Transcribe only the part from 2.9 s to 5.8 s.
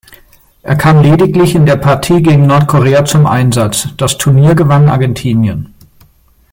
zum Einsatz; Das Turnier gewann Argentinien.